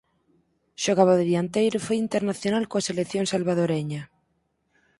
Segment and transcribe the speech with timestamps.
[0.83, 4.01] Xogaba de dianteiro e foi internacional coa selección salvadoreña.